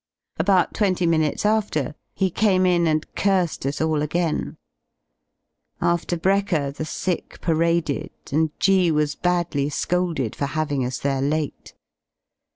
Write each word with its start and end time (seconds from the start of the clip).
About 0.39 0.73
twenty 0.73 1.05
minutes 1.05 1.45
after 1.45 1.93
he 2.15 2.31
came 2.31 2.65
in 2.65 2.87
and 2.87 3.05
cursed 3.13 3.67
us 3.67 3.79
all 3.79 4.01
again. 4.01 4.57
After 5.79 6.17
brekker 6.17 6.71
the 6.71 6.85
sick 6.85 7.39
paraded, 7.39 8.09
and 8.31 8.49
G 8.59 8.89
was 8.89 9.13
badly 9.13 9.69
scolded 9.69 10.35
for 10.35 10.47
having 10.47 10.83
us 10.83 10.97
there 10.97 11.21
late. 11.21 11.75